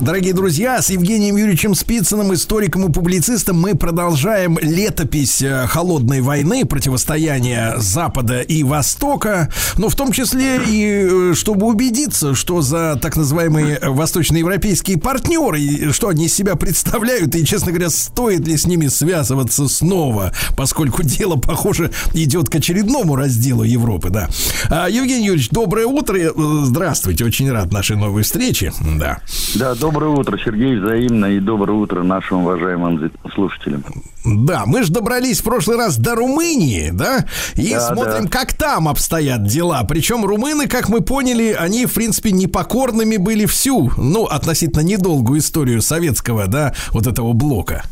Дорогие 0.00 0.32
друзья, 0.32 0.80
с 0.80 0.90
Евгением 0.90 1.36
Юрьевичем 1.36 1.74
Спицыным, 1.74 2.32
историком 2.32 2.88
и 2.88 2.92
публицистом, 2.92 3.60
мы 3.60 3.74
продолжаем 3.74 4.56
летопись 4.62 5.42
э, 5.42 5.66
холодной 5.66 6.20
войны, 6.20 6.64
противостояния 6.64 7.74
Запада 7.78 8.40
и 8.40 8.62
Востока, 8.62 9.52
но 9.76 9.88
в 9.88 9.96
том 9.96 10.12
числе 10.12 10.60
и 10.64 11.32
э, 11.32 11.34
чтобы 11.34 11.66
убедиться, 11.66 12.36
что 12.36 12.62
за 12.62 12.96
так 13.02 13.16
называемые 13.16 13.80
восточноевропейские 13.82 14.98
партнеры, 14.98 15.92
что 15.92 16.08
они 16.08 16.26
из 16.26 16.34
себя 16.34 16.54
представляют, 16.54 17.34
и, 17.34 17.44
честно 17.44 17.72
говоря, 17.72 17.90
стоит 17.90 18.46
ли 18.46 18.56
с 18.56 18.66
ними 18.66 18.86
связываться 18.86 19.66
снова, 19.66 20.32
поскольку 20.56 21.02
дело, 21.02 21.36
похоже, 21.36 21.90
идет 22.14 22.48
к 22.48 22.54
очередному 22.54 23.16
разделу 23.16 23.64
Европы, 23.64 24.10
да. 24.10 24.28
А, 24.70 24.88
Евгений 24.88 25.26
Юрьевич, 25.26 25.50
доброе 25.50 25.86
утро, 25.86 26.16
э, 26.16 26.30
здравствуйте, 26.62 27.24
очень 27.24 27.50
рад 27.50 27.72
нашей 27.72 27.96
новой 27.96 28.22
встрече, 28.22 28.72
да. 28.80 29.18
Да, 29.56 29.74
доброе 29.74 29.87
утро, 29.88 30.38
Сергей, 30.38 30.76
взаимно, 30.76 31.26
и 31.26 31.40
доброе 31.40 31.72
утро 31.72 32.02
нашим 32.02 32.38
уважаемым 32.38 33.10
слушателям. 33.34 33.82
Да, 34.24 34.64
мы 34.66 34.82
же 34.82 34.92
добрались 34.92 35.40
в 35.40 35.44
прошлый 35.44 35.76
раз 35.76 35.98
до 35.98 36.14
Румынии, 36.14 36.90
да, 36.92 37.24
и 37.54 37.72
да, 37.72 37.80
смотрим, 37.80 38.24
да. 38.24 38.30
как 38.30 38.52
там 38.52 38.88
обстоят 38.88 39.44
дела. 39.44 39.82
Причем 39.88 40.24
румыны, 40.24 40.68
как 40.68 40.88
мы 40.88 41.00
поняли, 41.00 41.56
они, 41.58 41.86
в 41.86 41.94
принципе, 41.94 42.32
непокорными 42.32 43.16
были 43.16 43.46
всю, 43.46 43.90
ну, 43.96 44.24
относительно 44.24 44.82
недолгую 44.82 45.40
историю 45.40 45.80
советского, 45.80 46.46
да, 46.46 46.74
вот 46.92 47.06
этого 47.06 47.32
блока. 47.32 47.82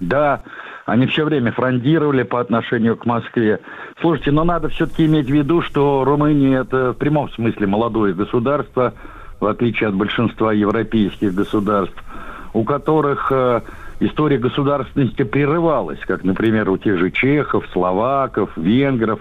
Да, 0.00 0.42
они 0.86 1.06
все 1.06 1.24
время 1.24 1.52
фрондировали 1.52 2.22
по 2.22 2.40
отношению 2.40 2.96
к 2.96 3.06
Москве. 3.06 3.60
Слушайте, 4.00 4.30
но 4.30 4.44
надо 4.44 4.68
все-таки 4.68 5.06
иметь 5.06 5.26
в 5.26 5.34
виду, 5.34 5.62
что 5.62 6.04
Румыния 6.04 6.60
это 6.60 6.92
в 6.92 6.94
прямом 6.94 7.30
смысле 7.30 7.66
молодое 7.66 8.14
государство– 8.14 8.94
в 9.40 9.46
отличие 9.46 9.88
от 9.88 9.94
большинства 9.94 10.52
европейских 10.52 11.34
государств, 11.34 11.96
у 12.52 12.64
которых 12.64 13.30
э, 13.30 13.62
история 14.00 14.38
государственности 14.38 15.22
прерывалась, 15.22 16.00
как, 16.00 16.24
например, 16.24 16.68
у 16.70 16.78
тех 16.78 16.98
же 16.98 17.10
чехов, 17.10 17.64
словаков, 17.72 18.50
венгров. 18.56 19.20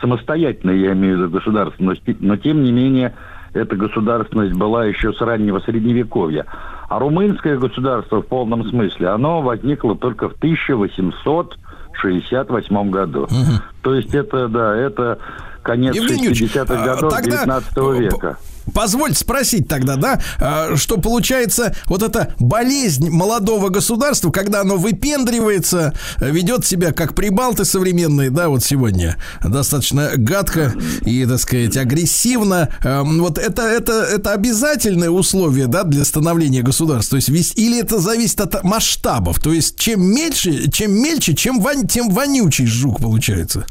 Самостоятельно, 0.00 0.72
я 0.72 0.92
имею 0.92 1.16
в 1.16 1.20
виду 1.20 1.30
государственность, 1.30 2.02
но 2.20 2.36
тем 2.36 2.62
не 2.62 2.72
менее 2.72 3.14
эта 3.54 3.76
государственность 3.76 4.54
была 4.54 4.84
еще 4.84 5.12
с 5.12 5.20
раннего 5.20 5.60
Средневековья. 5.60 6.46
А 6.88 6.98
румынское 6.98 7.56
государство 7.56 8.20
в 8.20 8.26
полном 8.26 8.68
смысле, 8.68 9.06
оно 9.08 9.40
возникло 9.40 9.96
только 9.96 10.28
в 10.28 10.34
1868 10.34 12.90
году. 12.90 13.22
Угу. 13.22 13.62
То 13.82 13.94
есть 13.94 14.14
это, 14.14 14.48
да, 14.48 14.76
это 14.76 15.18
конец 15.62 15.96
60-х 15.96 16.74
а, 16.74 16.84
годов 16.84 17.14
тогда 17.14 17.44
19 17.44 17.78
века. 17.98 18.36
Позвольте 18.72 19.18
спросить 19.18 19.68
тогда, 19.68 19.96
да, 19.96 20.20
а, 20.40 20.76
что 20.76 20.98
получается 20.98 21.74
вот 21.86 22.02
эта 22.02 22.34
болезнь 22.38 23.10
молодого 23.10 23.68
государства, 23.68 24.30
когда 24.30 24.62
оно 24.62 24.76
выпендривается, 24.76 25.92
ведет 26.20 26.64
себя 26.64 26.92
как 26.92 27.14
прибалты 27.14 27.64
современные, 27.64 28.30
да, 28.30 28.48
вот 28.48 28.64
сегодня 28.64 29.16
достаточно 29.44 30.10
гадко 30.16 30.72
и, 31.02 31.26
так 31.26 31.40
сказать, 31.40 31.76
агрессивно. 31.76 32.68
А, 32.82 33.02
вот 33.02 33.38
это, 33.38 33.62
это, 33.62 33.92
это 33.92 34.32
обязательное 34.32 35.10
условие, 35.10 35.66
да, 35.66 35.84
для 35.84 36.04
становления 36.04 36.62
государства. 36.62 37.18
То 37.18 37.34
есть, 37.34 37.58
или 37.58 37.80
это 37.80 37.98
зависит 37.98 38.40
от 38.40 38.64
масштабов. 38.64 39.40
То 39.40 39.52
есть, 39.52 39.78
чем 39.78 40.02
мельче, 40.02 40.70
чем 40.70 40.92
мельче, 40.92 41.34
чем 41.34 41.60
вон, 41.60 41.86
тем 41.86 42.10
вонючий 42.10 42.66
жук 42.66 43.00
получается. 43.00 43.66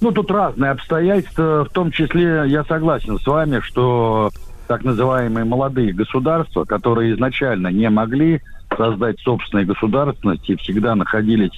Ну, 0.00 0.12
тут 0.12 0.30
разные 0.30 0.70
обстоятельства. 0.70 1.64
В 1.64 1.70
том 1.70 1.90
числе 1.90 2.44
я 2.46 2.64
согласен 2.64 3.18
с 3.18 3.26
вами, 3.26 3.60
что 3.60 4.30
так 4.66 4.82
называемые 4.84 5.44
молодые 5.44 5.92
государства, 5.92 6.64
которые 6.64 7.12
изначально 7.14 7.68
не 7.68 7.90
могли 7.90 8.40
создать 8.76 9.18
собственной 9.20 9.64
государственности 9.64 10.52
и 10.52 10.56
всегда 10.56 10.94
находились 10.94 11.52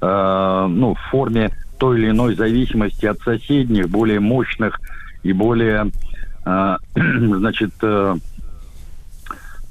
э, 0.00 0.66
ну, 0.70 0.94
в 0.94 1.10
форме 1.10 1.50
той 1.78 1.98
или 1.98 2.10
иной 2.10 2.34
зависимости 2.34 3.04
от 3.04 3.18
соседних, 3.18 3.90
более 3.90 4.20
мощных 4.20 4.80
и 5.22 5.32
более, 5.32 5.90
э, 6.46 6.76
значит, 6.94 7.72
э, 7.82 8.14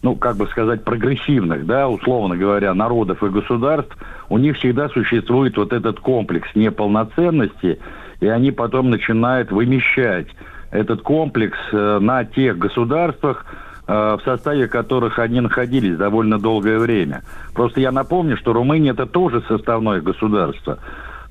ну, 0.03 0.15
как 0.15 0.35
бы 0.35 0.47
сказать, 0.47 0.83
прогрессивных, 0.83 1.65
да, 1.65 1.87
условно 1.87 2.35
говоря, 2.35 2.73
народов 2.73 3.23
и 3.23 3.29
государств, 3.29 3.95
у 4.29 4.37
них 4.37 4.57
всегда 4.57 4.89
существует 4.89 5.57
вот 5.57 5.73
этот 5.73 5.99
комплекс 5.99 6.49
неполноценности– 6.53 7.79
и 8.21 8.27
они 8.27 8.51
потом 8.51 8.89
начинают 8.89 9.51
вымещать 9.51 10.27
этот 10.69 11.01
комплекс 11.01 11.57
э, 11.73 11.99
на 11.99 12.23
тех 12.23 12.57
государствах, 12.57 13.45
э, 13.87 13.93
в 13.93 14.21
составе 14.23 14.67
которых 14.67 15.19
они 15.19 15.41
находились 15.41 15.97
довольно 15.97 16.39
долгое 16.39 16.79
время. 16.79 17.23
Просто 17.53 17.81
я 17.81 17.91
напомню, 17.91 18.37
что 18.37 18.53
Румыния 18.53 18.91
это 18.91 19.05
тоже 19.05 19.43
составное 19.49 19.99
государство. 20.01 20.77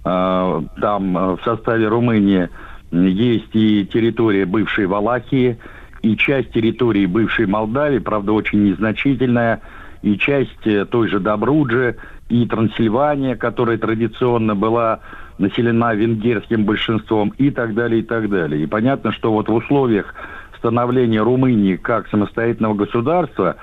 Э, 0.05 0.63
там 0.81 1.37
в 1.37 1.41
составе 1.45 1.89
Румынии 1.89 2.51
есть 2.91 3.55
и 3.55 3.87
территория 3.87 4.45
бывшей 4.45 4.87
Валахии, 4.87 5.59
и 6.03 6.17
часть 6.17 6.53
территории 6.53 7.07
бывшей 7.07 7.47
Молдавии, 7.47 7.99
правда, 7.99 8.33
очень 8.33 8.65
незначительная, 8.65 9.61
и 10.03 10.17
часть 10.17 10.91
той 10.91 11.09
же 11.09 11.21
Добруджи, 11.21 11.97
и 12.31 12.47
Трансильвания, 12.47 13.37
которая 13.37 13.77
традиционно 13.77 14.55
была 14.55 15.01
населена 15.41 15.95
венгерским 15.95 16.65
большинством 16.65 17.33
и 17.39 17.51
так 17.51 17.75
далее, 17.75 18.01
и 18.01 18.05
так 18.05 18.29
далее. 18.29 18.63
И 18.63 18.67
понятно, 18.67 19.11
что 19.13 19.33
вот 19.33 19.49
в 19.49 19.55
условиях 19.55 20.15
становления 20.59 21.23
Румынии 21.23 21.77
как 21.77 22.09
самостоятельного 22.09 22.75
государства 22.75 23.57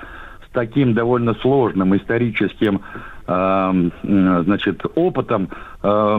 с 0.46 0.52
таким 0.52 0.94
довольно 0.94 1.34
сложным 1.34 1.96
историческим 1.96 2.80
э, 3.26 3.90
значит, 4.02 4.84
опытом 4.96 5.48
э, 5.82 6.18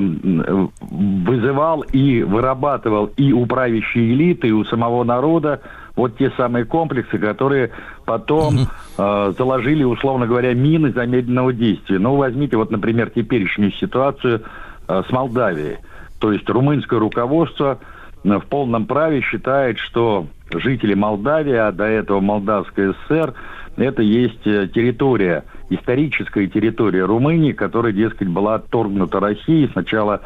вызывал 0.79 1.81
и 1.81 2.23
вырабатывал 2.23 3.11
и 3.17 3.33
у 3.33 3.45
правящей 3.45 4.13
элиты, 4.13 4.47
и 4.47 4.51
у 4.51 4.63
самого 4.63 5.03
народа 5.03 5.61
вот 5.97 6.17
те 6.17 6.31
самые 6.37 6.63
комплексы, 6.63 7.17
которые 7.17 7.71
потом 8.05 8.55
э, 8.97 9.33
заложили, 9.37 9.83
условно 9.83 10.25
говоря, 10.27 10.53
мины 10.53 10.93
замедленного 10.93 11.51
действия. 11.51 11.99
Ну, 11.99 12.15
возьмите 12.15 12.55
вот, 12.55 12.71
например, 12.71 13.09
теперешнюю 13.09 13.73
ситуацию 13.73 14.43
с 14.89 15.11
Молдавией. 15.11 15.77
То 16.19 16.33
есть 16.33 16.49
румынское 16.49 16.99
руководство 16.99 17.79
э, 18.23 18.37
в 18.37 18.45
полном 18.45 18.85
праве 18.85 19.21
считает, 19.21 19.79
что 19.79 20.27
жители 20.51 20.93
Молдавии, 20.93 21.55
а 21.55 21.71
до 21.71 21.85
этого 21.85 22.19
Молдавская 22.19 22.93
ССР, 22.93 23.33
это 23.77 24.01
есть 24.01 24.45
э, 24.45 24.67
территория, 24.67 25.45
историческая 25.69 26.47
территория 26.47 27.05
Румынии, 27.05 27.53
которая, 27.53 27.93
дескать, 27.93 28.27
была 28.27 28.55
отторгнута 28.55 29.19
Россией 29.19 29.69
сначала 29.71 30.21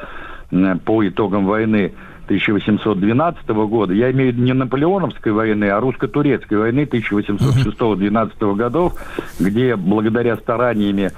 по 0.86 1.08
итогам 1.08 1.46
войны 1.46 1.94
1812 2.26 3.48
года. 3.50 3.94
Я 3.94 4.12
имею 4.12 4.32
в 4.32 4.36
виду 4.36 4.46
не 4.46 4.54
наполеоновской 4.54 5.32
войны, 5.32 5.66
а 5.66 5.80
русско-турецкой 5.80 6.58
войны 6.58 6.82
1806-12 6.82 8.56
годов, 8.56 8.94
где 9.40 9.76
благодаря 9.76 10.38
стараниями 10.38 11.12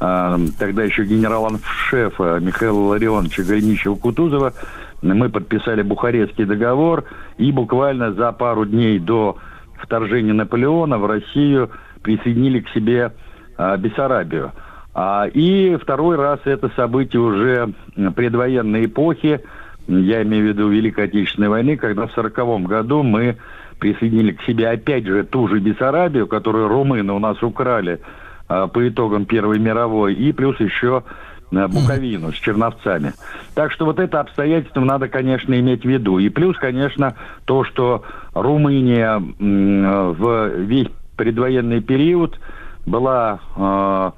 а, 0.00 0.38
тогда 0.58 0.82
еще 0.82 1.04
генерала-шефа 1.04 2.38
Михаила 2.40 2.88
Ларионовича 2.88 3.42
Гриничева-Кутузова, 3.42 4.52
мы 5.02 5.28
подписали 5.28 5.82
Бухарестский 5.82 6.44
договор, 6.44 7.04
и 7.38 7.50
буквально 7.52 8.12
за 8.12 8.32
пару 8.32 8.64
дней 8.64 8.98
до 8.98 9.36
вторжения 9.74 10.32
Наполеона 10.32 10.98
в 10.98 11.06
Россию 11.06 11.70
присоединили 12.02 12.60
к 12.60 12.68
себе 12.70 13.12
а, 13.56 13.76
Бессарабию. 13.76 14.52
А, 14.94 15.26
и 15.26 15.76
второй 15.76 16.16
раз 16.16 16.40
это 16.44 16.70
событие 16.76 17.20
уже 17.20 17.72
предвоенной 18.14 18.86
эпохи, 18.86 19.40
я 19.88 20.22
имею 20.22 20.44
в 20.44 20.48
виду 20.48 20.68
Великой 20.68 21.04
Отечественной 21.04 21.48
войны, 21.48 21.76
когда 21.76 22.06
в 22.06 22.12
1940 22.16 22.68
году 22.68 23.02
мы 23.02 23.36
присоединили 23.78 24.32
к 24.32 24.42
себе 24.42 24.68
опять 24.68 25.06
же 25.06 25.24
ту 25.24 25.48
же 25.48 25.58
Бессарабию, 25.58 26.28
которую 26.28 26.68
румыны 26.68 27.12
у 27.12 27.18
нас 27.18 27.42
украли 27.42 28.00
а, 28.48 28.68
по 28.68 28.88
итогам 28.88 29.24
Первой 29.24 29.58
мировой, 29.58 30.14
и 30.14 30.32
плюс 30.32 30.58
еще 30.60 31.02
а, 31.52 31.68
Буковину 31.68 32.32
с 32.32 32.36
Черновцами. 32.36 33.12
Так 33.54 33.72
что 33.72 33.84
вот 33.84 33.98
это 33.98 34.20
обстоятельство 34.20 34.80
надо, 34.80 35.08
конечно, 35.08 35.58
иметь 35.58 35.82
в 35.82 35.88
виду. 35.88 36.18
И 36.18 36.28
плюс, 36.28 36.56
конечно, 36.58 37.16
то, 37.44 37.64
что 37.64 38.04
Румыния 38.34 39.18
в 39.18 40.48
весь 40.58 40.88
предвоенный 41.16 41.80
период 41.80 42.38
была, 42.86 43.40
э, 43.56 44.10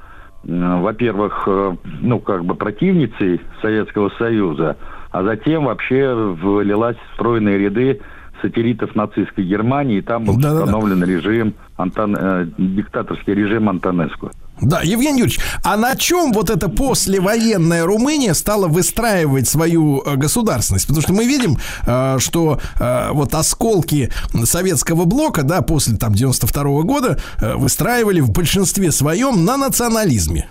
во-первых, 0.44 1.44
э, 1.46 1.76
ну, 2.00 2.20
как 2.20 2.44
бы 2.44 2.54
противницей 2.54 3.40
Советского 3.60 4.10
Союза, 4.18 4.76
а 5.14 5.22
затем 5.22 5.66
вообще 5.66 6.12
влилась 6.12 6.96
в 6.96 7.14
стройные 7.14 7.56
ряды 7.56 8.00
сателлитов 8.42 8.96
нацистской 8.96 9.44
Германии, 9.44 9.98
и 9.98 10.02
там 10.02 10.24
был 10.24 10.36
да, 10.36 10.52
установлен 10.54 10.98
да, 10.98 11.06
да. 11.06 11.12
режим, 11.12 11.54
Антон, 11.76 12.16
э, 12.18 12.48
диктаторский 12.58 13.32
режим 13.32 13.68
Антонеску. 13.68 14.32
Да, 14.60 14.80
Евгений 14.82 15.20
Юрьевич, 15.20 15.38
а 15.62 15.76
на 15.76 15.94
чем 15.94 16.32
вот 16.32 16.50
эта 16.50 16.68
послевоенная 16.68 17.86
Румыния 17.86 18.34
стала 18.34 18.66
выстраивать 18.66 19.46
свою 19.46 20.02
э, 20.04 20.16
государственность? 20.16 20.88
Потому 20.88 21.02
что 21.02 21.12
мы 21.12 21.26
видим, 21.26 21.58
э, 21.86 22.18
что 22.18 22.58
э, 22.80 23.12
вот 23.12 23.34
осколки 23.34 24.10
советского 24.42 25.04
блока, 25.04 25.44
да, 25.44 25.62
после 25.62 25.96
там 25.96 26.12
92 26.12 26.62
-го 26.64 26.82
года 26.82 27.20
выстраивали 27.40 28.18
в 28.18 28.32
большинстве 28.32 28.90
своем 28.90 29.44
на 29.44 29.56
национализме. 29.56 30.48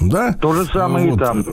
Да? 0.00 0.34
То 0.34 0.52
же 0.52 0.66
самое 0.66 1.10
вот. 1.10 1.20
и 1.20 1.24
там. 1.24 1.44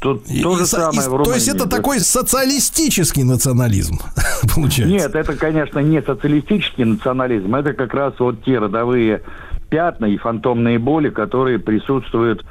Тут 0.00 0.28
и, 0.28 0.42
то 0.42 0.56
же 0.56 0.64
и, 0.64 0.66
самое 0.66 0.98
и, 0.98 1.02
в 1.02 1.12
Румынии. 1.12 1.24
То 1.24 1.34
есть 1.34 1.48
это 1.48 1.68
такой 1.68 2.00
социалистический 2.00 3.22
национализм, 3.22 3.98
получается? 4.54 4.94
Нет, 4.94 5.14
это, 5.14 5.34
конечно, 5.36 5.78
не 5.78 6.02
социалистический 6.02 6.84
национализм. 6.84 7.54
Это 7.54 7.72
как 7.72 7.94
раз 7.94 8.14
вот 8.18 8.44
те 8.44 8.58
родовые 8.58 9.22
пятна 9.70 10.06
и 10.06 10.16
фантомные 10.16 10.78
боли, 10.78 11.10
которые 11.10 11.58
присутствуют 11.58 12.44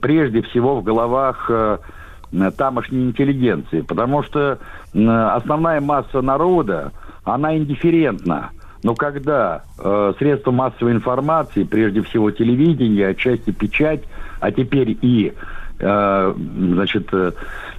прежде 0.00 0.42
всего 0.42 0.80
в 0.80 0.84
головах 0.84 1.46
э, 1.48 1.78
тамошней 2.56 3.04
интеллигенции. 3.04 3.80
Потому 3.80 4.22
что 4.22 4.58
э, 4.92 5.08
основная 5.34 5.80
масса 5.80 6.20
народа, 6.20 6.92
она 7.24 7.56
индифферентна. 7.56 8.50
Но 8.82 8.94
когда 8.94 9.62
э, 9.78 10.12
средства 10.18 10.50
массовой 10.50 10.92
информации, 10.92 11.64
прежде 11.64 12.02
всего 12.02 12.30
телевидение, 12.30 13.08
отчасти 13.08 13.50
печать, 13.50 14.02
а 14.40 14.52
теперь 14.52 14.96
и 15.02 15.32
значит, 15.80 17.08
э, 17.12 17.32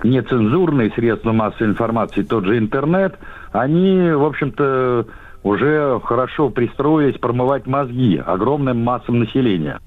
нецензурные 0.03 0.91
средства 0.91 1.31
массовой 1.31 1.71
информации, 1.71 2.23
тот 2.23 2.45
же 2.45 2.57
интернет, 2.57 3.17
они, 3.51 4.11
в 4.11 4.23
общем-то, 4.23 5.05
уже 5.43 5.99
хорошо 6.03 6.49
пристроились 6.49 7.19
промывать 7.19 7.67
мозги 7.67 8.17
огромным 8.17 8.83
массам 8.83 9.19
населения. 9.19 9.79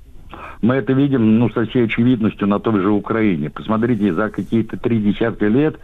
Мы 0.60 0.76
это 0.76 0.92
видим, 0.92 1.38
ну, 1.38 1.50
со 1.50 1.64
всей 1.66 1.84
очевидностью 1.84 2.46
на 2.48 2.60
той 2.60 2.80
же 2.80 2.90
Украине. 2.90 3.50
Посмотрите, 3.50 4.12
за 4.12 4.30
какие-то 4.30 4.76
три 4.76 5.00
десятка 5.00 5.46
лет, 5.46 5.78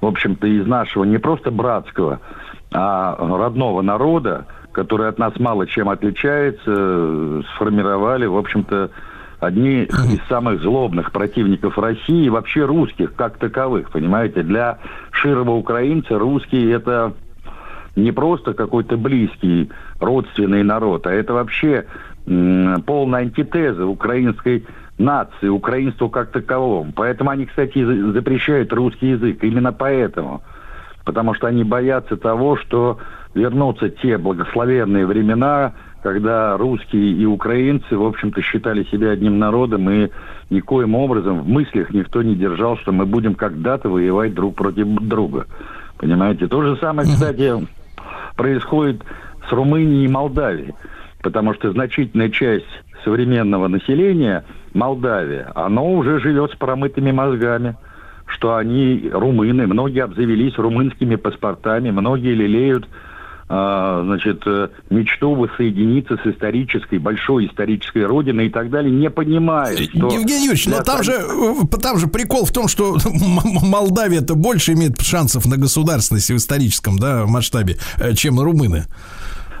в 0.00 0.06
общем-то, 0.06 0.46
из 0.46 0.66
нашего 0.66 1.04
не 1.04 1.18
просто 1.18 1.50
братского, 1.50 2.20
а 2.72 3.16
родного 3.18 3.82
народа, 3.82 4.46
который 4.72 5.08
от 5.08 5.18
нас 5.18 5.38
мало 5.38 5.66
чем 5.66 5.88
отличается, 5.88 7.42
сформировали, 7.54 8.26
в 8.26 8.36
общем-то, 8.36 8.90
одни 9.44 9.84
из 9.84 10.28
самых 10.28 10.60
злобных 10.60 11.12
противников 11.12 11.78
России 11.78 12.24
и 12.24 12.30
вообще 12.30 12.64
русских 12.64 13.14
как 13.14 13.38
таковых, 13.38 13.90
понимаете? 13.90 14.42
Для 14.42 14.78
широго 15.10 15.52
украинца 15.52 16.18
русские 16.18 16.72
это 16.72 17.12
не 17.96 18.12
просто 18.12 18.54
какой-то 18.54 18.96
близкий 18.96 19.70
родственный 20.00 20.62
народ, 20.62 21.06
а 21.06 21.12
это 21.12 21.32
вообще 21.32 21.86
полная 22.24 23.20
антитеза 23.20 23.86
украинской 23.86 24.64
нации, 24.98 25.48
украинству 25.48 26.08
как 26.08 26.30
таковому. 26.30 26.92
Поэтому 26.94 27.30
они, 27.30 27.46
кстати, 27.46 27.84
запрещают 28.12 28.72
русский 28.72 29.08
язык. 29.08 29.42
Именно 29.42 29.72
поэтому. 29.72 30.42
Потому 31.04 31.34
что 31.34 31.48
они 31.48 31.64
боятся 31.64 32.16
того, 32.16 32.56
что 32.56 32.98
вернутся 33.34 33.90
те 33.90 34.16
благословенные 34.16 35.04
времена, 35.06 35.72
когда 36.04 36.58
русские 36.58 37.12
и 37.12 37.24
украинцы, 37.24 37.96
в 37.96 38.04
общем-то, 38.04 38.42
считали 38.42 38.84
себя 38.92 39.12
одним 39.12 39.38
народом, 39.38 39.88
и 39.88 40.10
никоим 40.50 40.94
образом 40.94 41.40
в 41.40 41.48
мыслях 41.48 41.94
никто 41.94 42.22
не 42.22 42.34
держал, 42.34 42.76
что 42.76 42.92
мы 42.92 43.06
будем 43.06 43.34
когда-то 43.34 43.88
воевать 43.88 44.34
друг 44.34 44.54
против 44.54 44.86
друга. 45.00 45.46
Понимаете? 45.96 46.46
То 46.46 46.60
же 46.60 46.76
самое, 46.76 47.08
кстати, 47.08 47.66
происходит 48.36 49.02
с 49.48 49.50
Румынией 49.50 50.04
и 50.04 50.08
Молдавией, 50.08 50.74
потому 51.22 51.54
что 51.54 51.72
значительная 51.72 52.28
часть 52.28 52.66
современного 53.02 53.68
населения 53.68 54.44
Молдавии, 54.74 55.46
оно 55.54 55.90
уже 55.90 56.20
живет 56.20 56.52
с 56.52 56.56
промытыми 56.56 57.12
мозгами, 57.12 57.76
что 58.26 58.56
они 58.56 59.08
румыны, 59.10 59.66
многие 59.66 60.04
обзавелись 60.04 60.58
румынскими 60.58 61.16
паспортами, 61.16 61.90
многие 61.90 62.34
лелеют 62.34 62.86
значит, 63.46 64.42
э, 64.46 64.68
мечту 64.90 65.34
воссоединиться 65.34 66.16
с 66.16 66.26
исторической, 66.26 66.98
большой 66.98 67.46
исторической 67.46 68.06
родиной 68.06 68.46
и 68.46 68.50
так 68.50 68.70
далее, 68.70 68.90
не 68.90 69.10
понимая, 69.10 69.76
что... 69.76 70.08
Евгений 70.08 70.46
Юрьевич, 70.46 70.66
но 70.66 70.82
там 70.82 71.02
же, 71.02 71.12
э, 71.12 71.78
там 71.82 71.98
же 71.98 72.06
прикол 72.06 72.46
в 72.46 72.52
том, 72.52 72.68
что 72.68 72.96
Молдавия-то 73.62 74.34
больше 74.34 74.72
имеет 74.72 75.00
шансов 75.00 75.46
на 75.46 75.56
государственность 75.58 76.30
в 76.30 76.36
историческом 76.36 76.98
да, 76.98 77.26
масштабе, 77.26 77.76
э, 77.98 78.14
чем 78.14 78.40
румыны. 78.40 78.84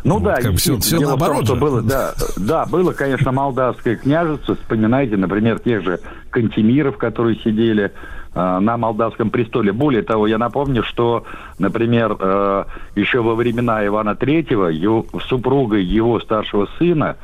Ну 0.04 0.14
вот, 0.14 0.24
да, 0.24 0.36
как 0.36 0.56
все, 0.56 0.78
все 0.78 1.00
наоборот 1.00 1.38
том, 1.38 1.46
что 1.46 1.56
было, 1.56 1.82
да, 1.82 2.12
да, 2.36 2.66
было, 2.66 2.92
конечно, 2.92 3.32
молдавское 3.32 3.96
княжество. 3.96 4.54
Вспоминайте, 4.54 5.16
например, 5.16 5.58
тех 5.60 5.82
же 5.82 6.00
Кантемиров, 6.30 6.98
которые 6.98 7.38
сидели 7.42 7.90
на 8.34 8.76
молдавском 8.76 9.30
престоле. 9.30 9.72
Более 9.72 10.02
того, 10.02 10.26
я 10.26 10.38
напомню, 10.38 10.82
что, 10.82 11.24
например, 11.58 12.16
э, 12.18 12.64
еще 12.96 13.22
во 13.22 13.34
времена 13.34 13.86
Ивана 13.86 14.10
III 14.10 14.72
его, 14.72 15.06
супругой 15.28 15.84
его 15.84 16.20
старшего 16.20 16.68
сына 16.78 17.16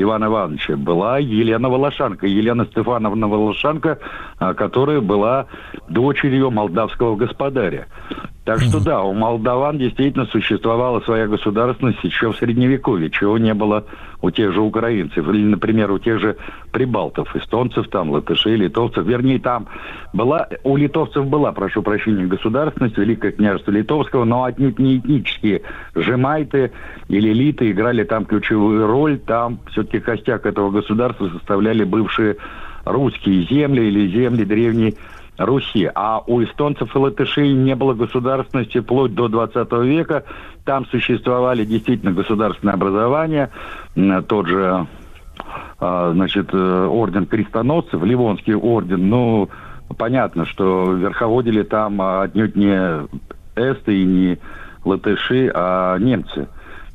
Ивана 0.00 0.26
Ивановича 0.26 0.76
была 0.76 1.18
Елена 1.18 1.68
Волошанка. 1.68 2.26
Елена 2.26 2.66
Стефановна 2.66 3.26
Волошанка, 3.26 3.98
э, 4.38 4.54
которая 4.54 5.00
была 5.00 5.46
дочерью 5.88 6.50
молдавского 6.50 7.16
господаря. 7.16 7.86
Так 8.48 8.62
что 8.62 8.80
да, 8.80 9.02
у 9.02 9.12
молдаван 9.12 9.76
действительно 9.76 10.24
существовала 10.24 11.00
своя 11.00 11.26
государственность 11.26 12.02
еще 12.02 12.32
в 12.32 12.36
Средневековье, 12.38 13.10
чего 13.10 13.36
не 13.36 13.52
было 13.52 13.84
у 14.22 14.30
тех 14.30 14.54
же 14.54 14.62
украинцев, 14.62 15.28
или, 15.28 15.44
например, 15.44 15.90
у 15.90 15.98
тех 15.98 16.18
же 16.18 16.38
прибалтов, 16.72 17.36
эстонцев, 17.36 17.88
там, 17.88 18.08
латышей, 18.08 18.56
литовцев. 18.56 19.04
Вернее, 19.04 19.38
там 19.38 19.66
была, 20.14 20.48
у 20.64 20.78
литовцев 20.78 21.26
была, 21.26 21.52
прошу 21.52 21.82
прощения, 21.82 22.24
государственность, 22.24 22.96
Великое 22.96 23.32
княжество 23.32 23.70
Литовского, 23.70 24.24
но 24.24 24.44
отнюдь 24.44 24.78
не 24.78 24.96
этнические. 24.96 25.60
Жемайты 25.94 26.72
или 27.08 27.34
литы 27.34 27.70
играли 27.70 28.04
там 28.04 28.24
ключевую 28.24 28.86
роль, 28.86 29.18
там 29.18 29.58
все-таки 29.72 30.00
костяк 30.00 30.46
этого 30.46 30.70
государства 30.70 31.28
составляли 31.28 31.84
бывшие 31.84 32.38
русские 32.86 33.44
земли 33.44 33.88
или 33.88 34.08
земли 34.08 34.44
древней 34.46 34.96
Руси. 35.38 35.90
А 35.94 36.22
у 36.26 36.42
эстонцев 36.42 36.94
и 36.94 36.98
латышей 36.98 37.52
не 37.52 37.74
было 37.74 37.94
государственности 37.94 38.80
вплоть 38.80 39.14
до 39.14 39.28
20 39.28 39.72
века. 39.84 40.24
Там 40.64 40.86
существовали 40.86 41.64
действительно 41.64 42.12
государственные 42.12 42.74
образования. 42.74 43.50
Тот 44.26 44.48
же 44.48 44.86
а, 45.78 46.12
значит, 46.12 46.48
э, 46.52 46.86
орден 46.86 47.26
крестоносцев, 47.26 48.02
Ливонский 48.02 48.54
орден, 48.54 49.08
ну, 49.08 49.48
понятно, 49.96 50.44
что 50.44 50.92
верховодили 50.92 51.62
там 51.62 52.00
отнюдь 52.02 52.56
не 52.56 53.06
эсты 53.54 54.02
и 54.02 54.04
не 54.04 54.38
латыши, 54.84 55.50
а 55.54 55.96
немцы. 55.98 56.48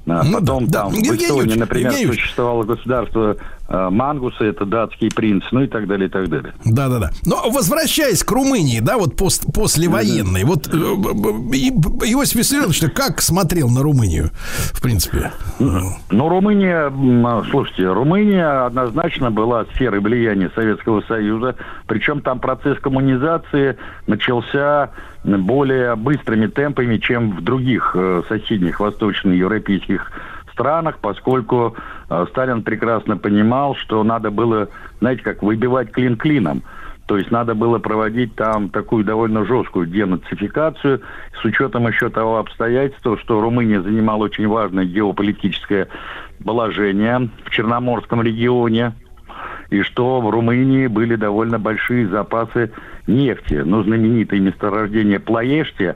А 0.06 0.22
ну, 0.24 0.39
потом 0.39 0.67
да, 0.67 0.82
там 0.82 0.91
да. 0.91 0.98
в 0.98 1.15
Эстонии, 1.15 1.58
например, 1.58 1.91
Евгений 1.91 2.12
существовало 2.12 2.63
государство 2.63 3.38
э, 3.67 3.89
Мангуса, 3.89 4.46
это 4.46 4.65
датский 4.65 5.10
принц, 5.10 5.43
ну 5.51 5.62
и 5.62 5.67
так 5.67 5.88
далее, 5.88 6.08
и 6.08 6.12
так 6.12 6.29
далее. 6.29 6.53
Да, 6.65 6.89
да, 6.89 7.00
да. 7.00 7.10
Но 7.25 7.50
возвращаясь 7.50 8.24
к 8.24 8.32
Румынии, 8.32 8.79
да, 8.79 8.98
вот 8.98 9.15
пост, 9.15 9.46
послевоенной, 9.53 10.43
вот 10.43 10.67
э, 10.67 10.72
Иосиф 10.72 12.36
Виссарионович, 12.36 12.91
как 12.93 13.22
смотрел 13.22 13.70
на 13.70 13.82
Румынию, 13.82 14.32
в 14.74 14.82
принципе? 14.82 15.32
Ну, 15.60 16.29
Румыния, 16.29 16.91
слушайте, 17.50 17.91
Румыния 17.91 18.65
однозначно 18.65 19.32
была 19.32 19.65
сферой 19.74 20.00
влияния 20.00 20.51
Советского 20.55 21.01
Союза, 21.01 21.55
причем 21.88 22.22
там 22.22 22.39
процесс 22.39 22.79
коммунизации 22.79 23.77
начался 24.08 24.91
более 25.24 25.96
быстрыми 25.96 26.48
темпами, 26.48 26.98
чем 26.98 27.38
в 27.38 27.41
других 27.41 27.96
э, 27.96 28.24
соседних 28.27 28.79
восточноевропейских 28.79 30.12
странах, 30.53 31.00
поскольку 31.00 31.75
э, 32.10 32.25
Сталин 32.29 32.63
прекрасно 32.63 33.17
понимал, 33.17 33.75
что 33.75 34.03
надо 34.03 34.31
было, 34.31 34.69
знаете, 35.00 35.24
как 35.24 35.43
выбивать 35.43 35.91
клин 35.91 36.15
клином. 36.15 36.63
То 37.05 37.17
есть 37.17 37.31
надо 37.31 37.53
было 37.53 37.79
проводить 37.79 38.36
там 38.36 38.69
такую 38.69 39.03
довольно 39.03 39.45
жесткую 39.45 39.88
денацификацию 39.88 41.01
с 41.41 41.43
учетом 41.43 41.88
еще 41.88 42.10
того 42.10 42.38
обстоятельства, 42.38 43.17
что 43.17 43.41
Румыния 43.41 43.81
занимала 43.81 44.24
очень 44.24 44.48
важное 44.48 44.86
геополитическое 44.86 45.89
положение 46.45 47.29
в 47.43 47.50
Черноморском 47.50 48.22
регионе, 48.22 48.93
и 49.69 49.81
что 49.81 50.22
в 50.22 50.29
Румынии 50.29 50.88
были 50.88 51.15
довольно 51.15 51.60
большие 51.60 52.07
запасы 52.07 52.72
нефти. 53.07 53.55
Ну, 53.55 53.83
знаменитое 53.83 54.39
месторождение 54.39 55.19
Плоешти, 55.19 55.95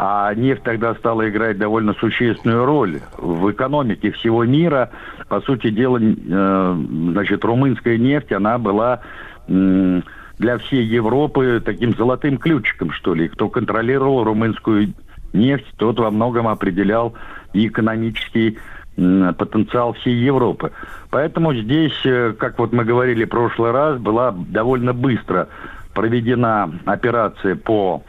а 0.00 0.32
нефть 0.32 0.62
тогда 0.62 0.94
стала 0.94 1.28
играть 1.28 1.58
довольно 1.58 1.92
существенную 1.94 2.64
роль 2.64 3.00
в 3.16 3.50
экономике 3.50 4.12
всего 4.12 4.44
мира. 4.44 4.90
По 5.28 5.40
сути 5.40 5.70
дела, 5.70 5.98
э, 6.00 6.76
значит, 7.10 7.44
румынская 7.44 7.98
нефть, 7.98 8.30
она 8.30 8.58
была 8.58 9.00
для 9.48 10.58
всей 10.58 10.84
Европы 10.84 11.60
таким 11.64 11.96
золотым 11.96 12.36
ключиком, 12.38 12.92
что 12.92 13.12
ли. 13.14 13.28
Кто 13.28 13.48
контролировал 13.48 14.22
румынскую 14.22 14.94
нефть, 15.32 15.66
тот 15.78 15.98
во 15.98 16.12
многом 16.12 16.46
определял 16.46 17.14
экономический 17.52 18.56
потенциал 18.94 19.94
всей 19.94 20.14
Европы. 20.14 20.70
Поэтому 21.10 21.54
здесь, 21.54 22.00
э, 22.04 22.34
как 22.38 22.58
вот 22.58 22.72
мы 22.72 22.84
говорили 22.84 23.24
в 23.24 23.30
прошлый 23.30 23.72
раз, 23.72 23.98
была 23.98 24.32
довольно 24.32 24.92
быстро 24.92 25.48
проведена 25.92 26.70
операция 26.84 27.56
по 27.56 28.04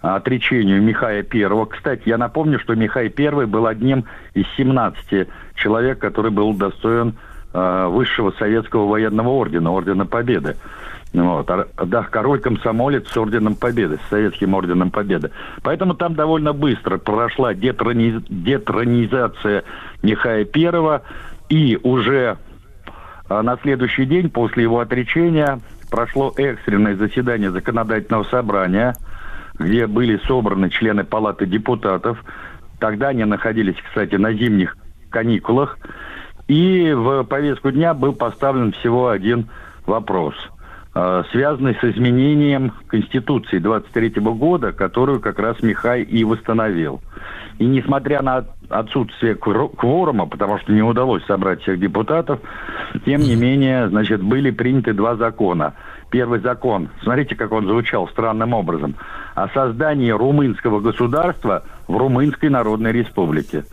отречению 0.00 0.82
Михая 0.82 1.22
Первого. 1.22 1.66
Кстати, 1.66 2.02
я 2.06 2.18
напомню, 2.18 2.58
что 2.60 2.74
Михай 2.74 3.08
Первый 3.08 3.46
был 3.46 3.66
одним 3.66 4.04
из 4.34 4.44
17 4.56 5.28
человек, 5.56 5.98
который 5.98 6.30
был 6.30 6.54
достоин 6.54 7.14
э, 7.52 7.86
высшего 7.88 8.30
советского 8.32 8.86
военного 8.86 9.28
ордена, 9.28 9.70
ордена 9.72 10.06
Победы. 10.06 10.56
Вот. 11.12 11.50
Да, 11.86 12.02
король-комсомолец 12.02 13.08
с 13.08 13.16
орденом 13.16 13.54
Победы, 13.54 13.98
с 14.06 14.10
советским 14.10 14.54
орденом 14.54 14.90
Победы. 14.90 15.30
Поэтому 15.62 15.94
там 15.94 16.14
довольно 16.14 16.52
быстро 16.52 16.98
прошла 16.98 17.54
детрониз... 17.54 18.22
детронизация 18.28 19.64
Михая 20.02 20.44
Первого, 20.44 21.02
и 21.48 21.78
уже 21.82 22.36
а, 23.28 23.42
на 23.42 23.56
следующий 23.58 24.04
день 24.04 24.28
после 24.30 24.64
его 24.64 24.80
отречения 24.80 25.60
прошло 25.90 26.32
экстренное 26.36 26.94
заседание 26.94 27.50
законодательного 27.50 28.24
собрания, 28.24 28.94
где 29.58 29.86
были 29.86 30.18
собраны 30.26 30.70
члены 30.70 31.04
Палаты 31.04 31.46
депутатов. 31.46 32.22
Тогда 32.78 33.08
они 33.08 33.24
находились, 33.24 33.76
кстати, 33.88 34.14
на 34.14 34.32
зимних 34.32 34.76
каникулах. 35.10 35.78
И 36.46 36.92
в 36.92 37.24
повестку 37.24 37.70
дня 37.70 37.94
был 37.94 38.12
поставлен 38.12 38.72
всего 38.72 39.08
один 39.08 39.48
вопрос– 39.86 40.34
Э, 41.00 41.22
связанный 41.30 41.76
с 41.76 41.84
изменением 41.84 42.72
Конституции 42.88 43.58
23 43.58 44.20
года, 44.20 44.72
которую 44.72 45.20
как 45.20 45.38
раз 45.38 45.62
Михай 45.62 46.02
и 46.02 46.24
восстановил. 46.24 47.00
И 47.58 47.66
несмотря 47.66 48.20
на 48.20 48.46
отсутствие 48.68 49.36
кворума, 49.36 50.26
потому 50.26 50.58
что 50.58 50.72
не 50.72 50.82
удалось 50.82 51.24
собрать 51.26 51.62
всех 51.62 51.78
депутатов, 51.78 52.40
тем 53.04 53.20
не 53.20 53.36
менее, 53.36 53.88
значит, 53.90 54.20
были 54.22 54.50
приняты 54.50 54.92
два 54.92 55.14
закона. 55.14 55.74
Первый 56.10 56.40
закон, 56.40 56.88
смотрите, 57.02 57.36
как 57.36 57.52
он 57.52 57.66
звучал 57.66 58.08
странным 58.08 58.52
образом, 58.52 58.96
о 59.42 59.48
создании 59.48 60.10
румынского 60.10 60.80
государства 60.80 61.64
в 61.86 61.96
Румынской 61.96 62.48
Народной 62.48 62.92
Республике. 62.92 63.64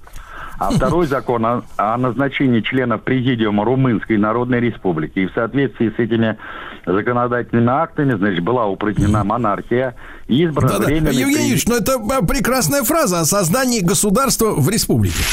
А 0.58 0.72
второй 0.72 1.06
закон 1.08 1.46
о, 1.46 1.64
о 1.76 1.98
назначении 1.98 2.62
членов 2.62 3.02
Президиума 3.02 3.66
Румынской 3.66 4.18
Народной 4.18 4.62
Республики. 4.62 5.20
И 5.20 5.26
в 5.28 5.34
соответствии 5.34 5.90
с 5.90 6.00
этими 6.00 6.38
законодательными 6.86 7.70
актами, 7.70 8.14
значит, 8.14 8.42
была 8.42 8.68
упразднена 8.68 9.26
монархия 9.26 9.96
и 10.28 10.44
избран 10.44 10.70
да, 10.70 10.80
временный... 10.80 11.12
Да. 11.12 11.20
Евгений 11.20 11.50
Юрьевич, 11.50 11.68
ну 11.68 11.76
это 11.76 12.00
прекрасная 12.26 12.84
фраза 12.84 13.20
о 13.20 13.26
создании 13.26 13.82
государства 13.82 14.52
в 14.52 14.70
республике. 14.70 15.24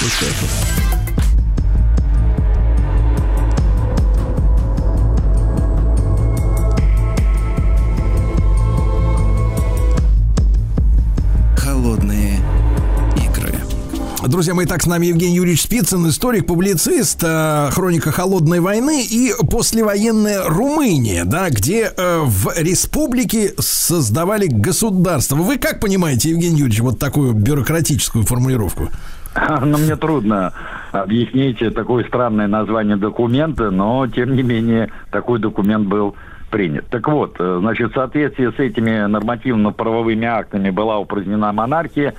Друзья 14.33 14.55
мои, 14.55 14.65
так 14.65 14.81
с 14.81 14.87
нами 14.87 15.05
Евгений 15.09 15.37
Юрьевич 15.37 15.65
Спицын, 15.65 16.09
историк, 16.09 16.47
публицист, 16.47 17.23
э, 17.23 17.69
хроника 17.71 18.13
холодной 18.13 18.61
войны 18.61 19.05
и 19.05 19.31
послевоенная 19.51 20.49
Румыния, 20.49 21.27
да, 21.27 21.51
где 21.51 21.93
э, 21.95 22.21
в 22.25 22.49
республике 22.59 23.51
создавали 23.59 24.47
государство. 24.47 25.37
Вы 25.37 25.59
как 25.59 25.81
понимаете, 25.81 26.31
Евгений 26.31 26.61
Юрьевич, 26.61 26.81
вот 26.81 26.99
такую 26.99 27.35
бюрократическую 27.35 28.25
формулировку? 28.25 28.89
Ну, 29.61 29.77
мне 29.77 29.97
трудно 29.97 30.55
объяснить 30.93 31.59
такое 31.75 32.05
странное 32.05 32.47
название 32.47 32.97
документа, 32.97 33.71
но, 33.71 34.07
тем 34.07 34.35
не 34.35 34.43
менее, 34.43 34.91
такой 35.11 35.41
документ 35.41 35.87
был 35.89 36.17
принят. 36.51 36.87
Так 36.89 37.07
вот, 37.07 37.37
э, 37.39 37.59
значит, 37.61 37.91
в 37.91 37.95
соответствии 37.95 38.51
с 38.51 38.59
этими 38.59 39.05
нормативно-правовыми 39.07 40.27
актами 40.27 40.71
была 40.71 40.99
упразднена 40.99 41.53
монархия, 41.53 42.15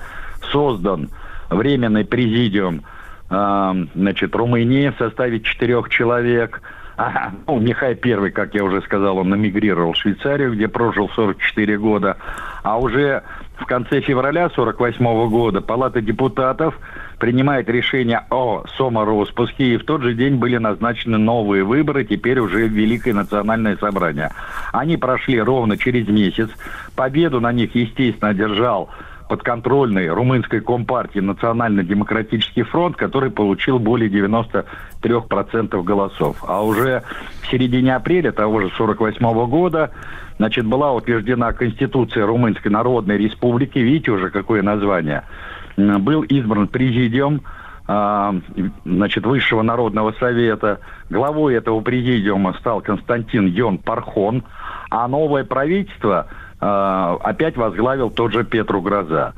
создан 0.52 1.10
временный 1.54 2.04
президиум 2.04 2.82
э, 3.30 3.86
значит, 3.94 4.34
Румынии 4.34 4.90
в 4.90 4.98
составе 4.98 5.40
четырех 5.40 5.88
человек. 5.88 6.60
А, 6.96 7.32
ну, 7.46 7.58
Михай 7.58 7.96
Первый, 7.96 8.30
как 8.30 8.54
я 8.54 8.62
уже 8.62 8.80
сказал, 8.82 9.18
он 9.18 9.34
эмигрировал 9.34 9.92
в 9.92 9.96
Швейцарию, 9.96 10.54
где 10.54 10.68
прожил 10.68 11.08
44 11.08 11.78
года. 11.78 12.16
А 12.62 12.78
уже 12.78 13.24
в 13.58 13.66
конце 13.66 14.00
февраля 14.00 14.48
48 14.50 15.28
года 15.28 15.60
Палата 15.60 16.00
депутатов 16.00 16.78
принимает 17.18 17.68
решение 17.68 18.24
о 18.30 18.64
самороспуске, 18.76 19.74
и 19.74 19.76
в 19.76 19.84
тот 19.84 20.02
же 20.02 20.14
день 20.14 20.36
были 20.36 20.56
назначены 20.56 21.18
новые 21.18 21.64
выборы, 21.64 22.04
теперь 22.04 22.38
уже 22.38 22.68
Великое 22.68 23.12
национальное 23.12 23.76
собрание. 23.76 24.30
Они 24.72 24.96
прошли 24.96 25.40
ровно 25.40 25.76
через 25.76 26.08
месяц. 26.08 26.48
Победу 26.94 27.40
на 27.40 27.52
них, 27.52 27.74
естественно, 27.74 28.30
одержал 28.30 28.90
подконтрольной 29.28 30.08
румынской 30.08 30.60
компартии 30.60 31.20
Национально-демократический 31.20 32.62
фронт, 32.62 32.96
который 32.96 33.30
получил 33.30 33.78
более 33.78 34.10
93% 34.10 35.82
голосов. 35.82 36.44
А 36.46 36.62
уже 36.62 37.02
в 37.42 37.46
середине 37.50 37.96
апреля 37.96 38.32
того 38.32 38.60
же 38.60 38.70
48 38.76 39.46
года 39.46 39.90
значит, 40.38 40.66
была 40.66 40.92
утверждена 40.92 41.52
Конституция 41.52 42.26
Румынской 42.26 42.70
Народной 42.70 43.18
Республики, 43.18 43.78
видите 43.78 44.10
уже 44.10 44.30
какое 44.30 44.62
название, 44.62 45.24
был 45.76 46.22
избран 46.22 46.68
президиум, 46.68 47.42
а, 47.86 48.34
значит, 48.84 49.26
Высшего 49.26 49.62
Народного 49.62 50.12
Совета. 50.18 50.80
Главой 51.10 51.54
этого 51.54 51.80
президиума 51.80 52.54
стал 52.58 52.80
Константин 52.80 53.46
Йон 53.46 53.78
Пархон, 53.78 54.44
а 54.90 55.06
новое 55.08 55.44
правительство– 55.44 56.28
опять 56.66 57.56
возглавил 57.56 58.10
тот 58.10 58.32
же 58.32 58.44
Петру 58.44 58.80
Гроза. 58.80 59.34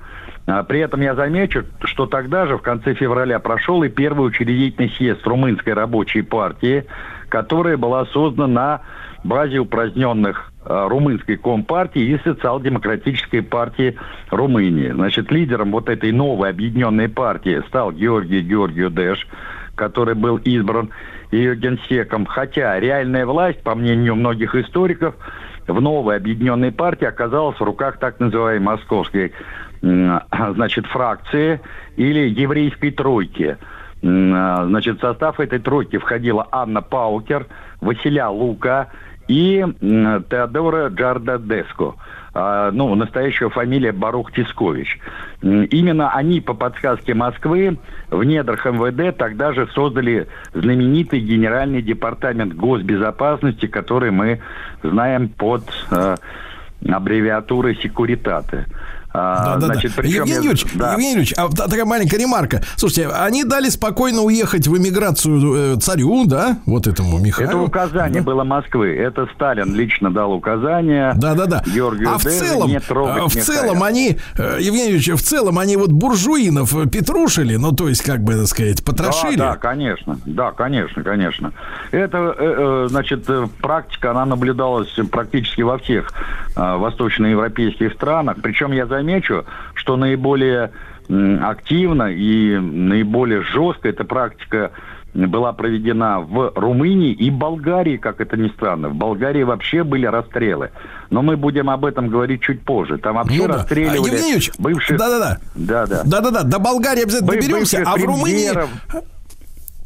А, 0.47 0.63
при 0.63 0.81
этом 0.81 1.01
я 1.01 1.15
замечу, 1.15 1.65
что 1.85 2.07
тогда 2.07 2.47
же, 2.47 2.57
в 2.57 2.63
конце 2.63 2.95
февраля, 2.95 3.39
прошел 3.41 3.83
и 3.83 3.89
первый 3.89 4.29
учредительный 4.29 4.91
съезд 4.91 5.27
Румынской 5.27 5.73
рабочей 5.73 6.23
партии, 6.23 6.85
которая 7.29 7.77
была 7.77 8.07
создана 8.07 8.47
на 8.47 8.81
базе 9.25 9.59
упраздненных 9.59 10.53
а, 10.65 10.89
румынской 10.89 11.37
компартии 11.37 12.03
и 12.03 12.19
социал-демократической 12.23 13.41
партии 13.41 13.97
Румынии. 14.31 14.91
Значит, 14.91 15.33
лидером 15.33 15.73
вот 15.73 15.89
этой 15.89 16.13
новой 16.13 16.51
объединенной 16.51 17.09
партии 17.09 17.63
стал 17.67 17.91
Георгий 17.91 18.41
Георгию 18.43 18.91
Дэш, 18.91 19.27
который 19.77 20.15
был 20.15 20.39
избран 20.39 20.91
ее 21.31 21.55
генсеком. 21.55 22.27
Хотя 22.27 22.81
реальная 22.81 23.27
власть, 23.27 23.63
по 23.63 23.75
мнению 23.75 24.17
многих 24.17 24.55
историков, 24.55 25.15
в 25.69 25.81
новой 25.81 26.17
объединенной 26.17 26.73
партии 26.73 27.07
оказалась 27.07 27.59
в 27.59 27.63
руках 27.63 27.99
так 27.99 28.19
называемой 28.21 28.77
московской 28.77 29.33
значит, 29.83 30.87
фракции 30.87 31.61
или 31.97 32.29
еврейской 32.29 32.91
тройки. 32.91 33.57
Значит, 34.03 34.99
в 34.99 35.01
состав 35.01 35.41
этой 35.41 35.59
тройки 35.59 35.99
входила 35.99 36.47
Анна 36.53 36.83
Паукер, 36.83 37.47
Василя 37.81 38.29
Лука 38.29 38.89
и 39.27 39.65
Теодора 39.81 40.89
Джардадеско. 40.89 41.95
А, 42.39 42.71
ну, 42.71 42.95
настоящая 42.95 43.49
фамилия 43.49 43.93
Барух 43.93 44.31
Тискович. 44.31 45.01
Именно 45.41 46.11
они 46.11 46.43
по 46.43 46.53
подсказке 46.53 47.15
Москвы 47.15 47.79
в 48.11 48.23
недрах 48.25 48.67
МВД 48.67 49.17
тогда 49.17 49.55
же 49.55 49.67
создали 49.75 50.27
знаменитый 50.53 51.21
Генеральный 51.21 51.81
департамент 51.81 52.53
госбезопасности, 52.53 53.67
который 53.67 54.11
мы 54.11 54.41
знаем 54.83 55.31
под 55.31 55.63
э, 55.91 56.17
аббревиатурой 56.87 57.75
«Секуритаты». 57.77 58.67
Да, 59.17 59.57
да, 59.57 59.67
значит, 59.67 59.93
да. 59.97 60.03
Евгений 60.03 60.45
Юрьевич, 60.45 60.67
да. 60.75 60.93
Евгений 60.93 61.11
Юрьевич, 61.11 61.35
а 61.37 61.49
такая 61.49 61.85
маленькая 61.85 62.19
ремарка. 62.19 62.63
Слушайте, 62.77 63.09
они 63.09 63.45
дали 63.45 63.69
спокойно 63.69 64.23
уехать 64.23 64.67
в 64.69 64.77
эмиграцию 64.77 65.75
э, 65.75 65.77
царю, 65.81 66.27
да, 66.27 66.59
вот 66.67 66.87
этому 66.87 67.19
Михаилу. 67.19 67.51
Это 67.51 67.59
указание 67.59 68.21
да? 68.21 68.27
было 68.27 68.45
Москвы. 68.45 68.95
Это 68.95 69.27
Сталин 69.35 69.75
лично 69.75 70.11
дал 70.11 70.33
указание. 70.33 71.13
Да, 71.17 71.35
да, 71.35 71.47
да. 71.47 71.63
Георгию 71.67 72.11
а 72.11 72.19
в 72.19 72.23
целом, 72.23 72.69
не 72.69 72.81
трогать 72.81 73.23
а 73.23 73.29
в 73.29 73.33
целом 73.35 73.83
они, 73.83 74.19
э, 74.37 74.59
Евгений 74.61 74.93
Юрьевич, 74.93 75.09
в 75.09 75.23
целом 75.23 75.59
они 75.59 75.77
вот 75.77 75.93
буржуинов 75.93 76.91
петрушили, 76.91 77.57
ну, 77.57 77.73
то 77.73 77.89
есть, 77.89 78.03
как 78.03 78.21
бы, 78.21 78.35
так 78.35 78.47
сказать, 78.47 78.85
потрошили. 78.85 79.37
Да, 79.37 79.53
да, 79.53 79.57
конечно. 79.57 80.19
Да, 80.27 80.53
конечно, 80.53 81.03
конечно. 81.03 81.53
Это, 81.91 82.35
э, 82.39 82.87
значит, 82.91 83.27
практика, 83.61 84.11
она 84.11 84.27
наблюдалась 84.27 84.95
практически 85.11 85.63
во 85.63 85.79
всех 85.79 86.13
восточноевропейских 86.55 87.93
странах. 87.93 88.39
Причем 88.43 88.73
я 88.73 88.87
заметил, 88.87 89.06
замечу, 89.07 89.45
что 89.75 89.97
наиболее 89.97 90.73
активно 91.09 92.11
и 92.11 92.59
наиболее 92.59 93.43
жестко 93.43 93.89
эта 93.89 94.05
практика 94.05 94.73
была 95.15 95.53
проведена 95.53 96.21
в 96.21 96.53
Румынии 96.57 97.13
и 97.13 97.31
Болгарии, 97.31 97.97
как 97.97 98.21
это 98.21 98.37
ни 98.37 98.49
странно. 98.49 98.89
В 98.89 98.95
Болгарии 98.97 99.45
вообще 99.45 99.83
были 99.83 100.05
расстрелы. 100.05 100.73
Но 101.09 101.23
мы 101.23 101.37
будем 101.37 101.71
об 101.71 101.87
этом 101.87 102.09
говорить 102.09 102.43
чуть 102.43 102.61
позже. 102.63 102.99
Там 102.99 103.15
вообще 103.15 103.43
ну, 103.43 103.49
да. 103.49 103.55
расстреливали 103.55 104.11
Евгеньевич, 104.11 104.51
бывших... 104.59 104.99
Да-да-да. 104.99 105.39
Да-да. 105.55 106.03
Да-да-да, 106.05 106.43
до 106.43 106.59
Болгарии 106.59 107.05
обязательно 107.05 107.29
Бы- 107.29 107.41
доберемся, 107.41 107.83
а 107.87 107.97
в 107.97 108.05
Румынии... 108.05 108.51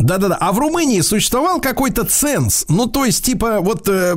Да-да-да. 0.01 0.37
А 0.41 0.53
в 0.53 0.59
Румынии 0.59 1.01
существовал 1.01 1.61
какой-то 1.61 2.05
ценз? 2.05 2.65
Ну, 2.69 2.87
то 2.87 3.05
есть, 3.05 3.25
типа, 3.25 3.61
вот 3.61 3.87
э, 3.89 4.15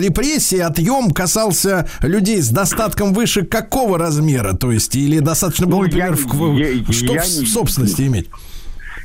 репрессии, 0.00 0.58
отъем 0.58 1.10
касался 1.10 1.88
людей 2.02 2.42
с 2.42 2.50
достатком 2.50 3.14
выше 3.14 3.44
какого 3.44 3.98
размера? 3.98 4.52
То 4.54 4.70
есть, 4.70 4.94
или 4.94 5.20
достаточно 5.20 5.66
было, 5.66 5.78
ну, 5.78 5.84
например, 5.84 6.10
я, 6.10 6.28
в, 6.28 6.56
я, 6.56 6.92
что 6.92 7.14
я, 7.14 7.22
в, 7.22 7.24
в 7.24 7.48
собственности 7.48 8.02
иметь? 8.02 8.28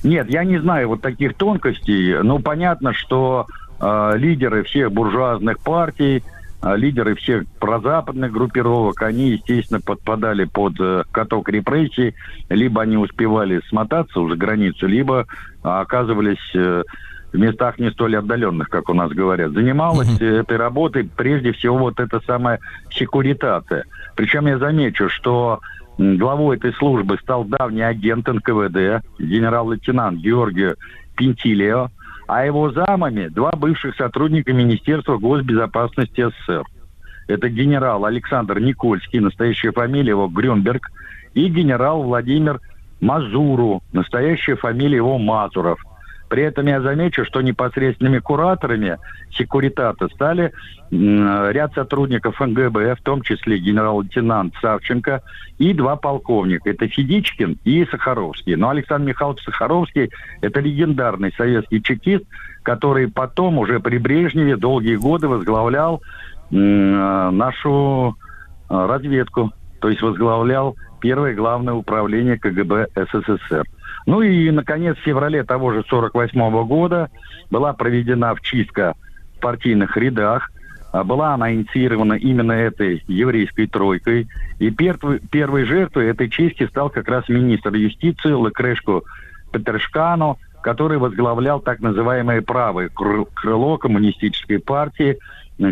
Нет, 0.04 0.30
я 0.30 0.44
не 0.44 0.60
знаю 0.60 0.90
вот 0.90 1.02
таких 1.02 1.36
тонкостей. 1.36 2.22
Ну, 2.22 2.40
понятно, 2.40 2.94
что 2.94 3.48
э, 3.80 4.14
лидеры 4.18 4.64
всех 4.64 4.92
буржуазных 4.92 5.60
партий, 5.60 6.24
лидеры 6.64 7.16
всех 7.16 7.48
прозападных 7.60 8.32
группировок, 8.32 9.02
они, 9.02 9.32
естественно, 9.32 9.80
подпадали 9.80 10.46
под 10.46 10.80
э, 10.80 11.04
каток 11.12 11.50
репрессий. 11.50 12.16
Либо 12.50 12.82
они 12.82 12.98
успевали 12.98 13.62
смотаться 13.70 14.20
уже 14.20 14.36
границу, 14.36 14.88
либо 14.88 15.22
э, 15.22 15.26
оказывались... 15.64 16.56
Э, 16.56 16.84
в 17.34 17.38
местах 17.38 17.78
не 17.78 17.92
столь 17.92 18.16
отдаленных, 18.16 18.70
как 18.70 18.88
у 18.88 18.94
нас 18.94 19.12
говорят. 19.12 19.52
Занималась 19.52 20.08
uh-huh. 20.08 20.40
этой 20.40 20.56
работой 20.56 21.04
прежде 21.04 21.52
всего 21.52 21.78
вот 21.78 22.00
эта 22.00 22.22
самая 22.22 22.62
секуритация. 22.90 23.84
Причем 24.16 24.48
я 24.48 24.58
замечу, 24.58 25.10
что 25.10 25.60
Главой 25.98 26.58
этой 26.58 26.74
службы 26.74 27.18
стал 27.22 27.44
давний 27.46 27.82
агент 27.82 28.28
НКВД, 28.28 29.04
генерал-лейтенант 29.18 30.20
Георгий 30.20 30.76
Пентилио, 31.16 31.90
а 32.28 32.46
его 32.46 32.72
замами 32.72 33.28
два 33.30 33.52
бывших 33.52 33.96
сотрудника 33.96 34.54
Министерства 34.54 35.18
госбезопасности 35.18 36.30
СССР. 36.30 36.64
Это 37.28 37.50
генерал 37.50 38.06
Александр 38.06 38.60
Никольский, 38.60 39.20
настоящая 39.20 39.72
фамилия 39.72 40.10
его 40.12 40.28
Грюнберг, 40.28 40.92
и 41.34 41.48
генерал 41.48 42.04
Владимир 42.04 42.60
Мазуру, 43.00 43.82
настоящая 43.94 44.56
фамилия 44.56 44.98
его 44.98 45.18
Мазуров. 45.18 45.80
При 46.30 46.44
этом 46.44 46.68
я 46.68 46.82
замечу, 46.82 47.24
что 47.26 47.42
непосредственными 47.42 48.20
кураторами 48.20 48.98
секуритата 49.32 50.08
стали 50.10 50.52
ряд 50.92 51.74
сотрудников 51.74 52.40
НГБ, 52.40 52.96
в 52.96 53.02
том 53.02 53.22
числе 53.22 53.60
генерал-лейтенант 53.60 54.54
Савченко 54.62 55.22
и 55.58 55.74
два 55.74 55.96
полковника. 55.96 56.70
Это 56.70 56.88
Федичкин 56.88 57.60
и 57.64 57.86
Сахаровский. 57.86 58.56
Но 58.56 58.70
Александр 58.70 59.10
Михайлович 59.10 59.44
Сахаровский– 59.44 60.10
это 60.42 60.60
легендарный 60.60 61.34
советский 61.36 61.82
чекист, 61.82 62.26
который 62.64 63.10
потом 63.10 63.58
уже 63.58 63.80
при 63.80 63.98
Брежневе 63.98 64.58
долгие 64.58 64.96
годы 64.96 65.28
возглавлял 65.28 66.02
нашу 66.50 68.16
а, 68.70 68.88
разведку, 68.88 69.52
то 69.82 69.90
есть 69.90 70.02
возглавлял 70.02 70.76
первое 71.00 71.34
главное 71.34 71.74
управление 71.74 72.38
КГБ 72.38 72.88
СССР. 72.96 73.64
Ну 74.08 74.22
и, 74.22 74.50
наконец, 74.52 74.98
в 74.98 75.02
феврале 75.02 75.44
того 75.44 75.74
же 75.74 75.84
48 75.90 76.66
года 76.66 77.12
была 77.52 77.74
проведена 77.74 78.34
вчистка 78.36 78.96
в 79.36 79.42
партийных 79.42 79.98
рядах. 79.98 80.50
А 80.94 81.04
была 81.04 81.34
она 81.34 81.54
инициирована 81.54 82.14
именно 82.14 82.54
этой 82.54 83.04
еврейской 83.10 83.68
тройкой. 83.68 84.30
И 84.60 84.72
первой, 84.72 85.20
первой 85.20 85.66
жертвой 85.66 86.08
этой 86.08 86.30
чистки 86.30 86.66
стал 86.68 86.90
как 86.90 87.10
раз 87.10 87.28
министр 87.28 87.76
юстиции 87.76 88.30
Лекрешко 88.30 89.02
Петершкано, 89.52 90.38
который 90.64 90.98
возглавлял 91.00 91.60
так 91.60 91.82
называемое 91.82 92.42
правое 92.42 92.90
крыло 92.90 93.78
коммунистической 93.78 94.60
партии, 94.60 95.18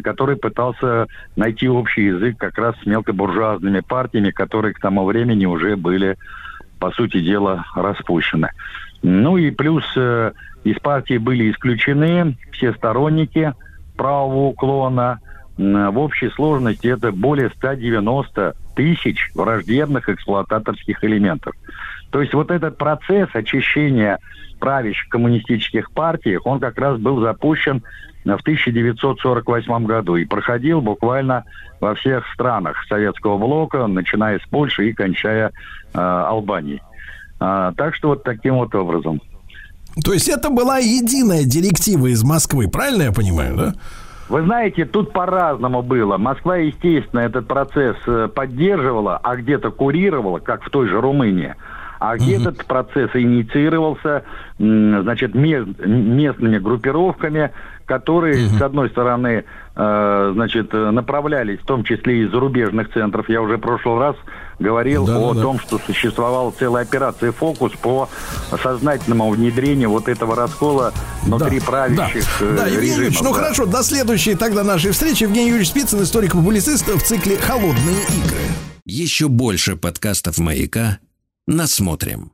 который 0.03 0.35
пытался 0.35 1.07
найти 1.37 1.69
общий 1.69 2.07
язык 2.07 2.37
как 2.37 2.57
раз 2.57 2.75
с 2.83 2.85
мелкобуржуазными 2.85 3.79
партиями, 3.79 4.31
которые 4.31 4.73
к 4.73 4.81
тому 4.81 5.05
времени 5.05 5.45
уже 5.45 5.77
были 5.77 6.17
по 6.85 6.91
сути 6.91 7.19
дела, 7.19 7.65
распущены. 7.73 8.51
Ну 9.01 9.37
и 9.37 9.49
плюс 9.49 9.83
э, 9.95 10.33
из 10.63 10.77
партии 10.77 11.17
были 11.17 11.51
исключены 11.51 12.37
все 12.51 12.73
сторонники 12.73 13.55
правого 13.97 14.49
уклона. 14.49 15.19
В 15.57 15.97
общей 15.97 16.29
сложности 16.29 16.85
это 16.85 17.11
более 17.11 17.49
190 17.49 18.55
тысяч 18.75 19.31
враждебных 19.33 20.09
эксплуататорских 20.09 21.03
элементов. 21.03 21.55
То 22.15 22.21
есть 22.21 22.33
вот 22.33 22.49
этот 22.49 22.77
процесс 22.77 23.27
очищения 23.33 24.19
правящих 24.61 25.09
коммунистических 25.09 25.91
партий, 25.91 26.37
он 26.37 26.61
как 26.61 26.77
раз 26.77 26.97
был 26.97 27.19
запущен 27.19 27.83
в 28.23 28.39
1948 28.39 29.85
году 29.85 30.15
и 30.15 30.23
проходил 30.23 30.79
буквально 30.79 31.43
во 31.81 31.93
всех 31.95 32.23
странах 32.33 32.77
советского 32.87 33.37
блока, 33.37 33.85
начиная 33.87 34.39
с 34.39 34.43
Польши 34.43 34.91
и 34.91 34.93
кончая 34.93 35.51
э, 35.93 35.99
Албанией. 35.99 36.81
А, 37.41 37.73
так 37.73 37.93
что 37.95 38.07
вот 38.07 38.23
таким 38.23 38.55
вот 38.55 38.73
образом. 38.75 39.21
То 40.01 40.13
есть 40.13 40.29
это 40.29 40.49
была 40.49 40.77
единая 40.77 41.43
директива 41.43 42.07
из 42.07 42.23
Москвы, 42.23 42.69
правильно 42.69 43.01
я 43.01 43.11
понимаю, 43.11 43.57
да? 43.57 43.73
Вы 44.29 44.41
знаете, 44.43 44.85
тут 44.85 45.11
по-разному 45.11 45.81
было. 45.81 46.17
Москва, 46.17 46.55
естественно, 46.55 47.19
этот 47.19 47.45
процесс 47.45 47.97
э, 48.07 48.29
поддерживала, 48.33 49.17
а 49.17 49.35
где-то 49.35 49.69
курировала, 49.69 50.39
как 50.39 50.63
в 50.63 50.69
той 50.69 50.87
же 50.87 51.01
Румынии. 51.01 51.55
А 51.99 52.17
где 52.17 52.37
угу. 52.37 52.49
этот 52.49 52.65
процесс 52.65 53.09
инициировался, 53.13 54.23
значит, 54.57 55.33
местными 55.35 56.57
группировками, 56.57 57.51
которые, 57.85 58.47
угу. 58.47 58.57
с 58.57 58.61
одной 58.61 58.89
стороны, 58.89 59.45
э, 59.75 60.31
значит, 60.33 60.73
направлялись, 60.73 61.59
в 61.59 61.65
том 61.65 61.83
числе 61.83 62.23
из 62.23 62.31
зарубежных 62.31 62.91
центров. 62.91 63.29
Я 63.29 63.41
уже 63.41 63.57
в 63.57 63.61
прошлый 63.61 63.99
раз 63.99 64.15
говорил 64.59 65.05
да, 65.05 65.17
о 65.17 65.33
да. 65.33 65.41
том, 65.41 65.59
что 65.59 65.77
существовала 65.77 66.51
целая 66.51 66.83
операция 66.83 67.31
«Фокус» 67.31 67.73
по 67.73 68.09
сознательному 68.61 69.29
внедрению 69.29 69.89
вот 69.89 70.07
этого 70.07 70.35
раскола 70.35 70.93
внутри 71.23 71.59
да, 71.59 71.65
правящих 71.65 72.25
да. 72.39 72.45
Э, 72.45 72.55
да, 72.57 72.65
Евгений 72.65 72.81
режимов. 72.81 72.97
Юрьевич, 72.97 73.21
ну 73.21 73.33
да. 73.33 73.39
хорошо, 73.39 73.65
до 73.65 73.83
следующей 73.83 74.35
тогда 74.35 74.63
нашей 74.63 74.91
встречи. 74.91 75.23
Евгений 75.23 75.49
Юрьевич 75.49 75.69
Спицын, 75.69 76.01
историк-публицист 76.01 76.87
в 76.87 77.01
цикле 77.01 77.37
«Холодные 77.37 78.01
игры». 78.03 78.39
Еще 78.85 79.27
больше 79.27 79.75
подкастов 79.75 80.37
«Маяка» 80.37 80.99
насмотрим. 81.47 82.31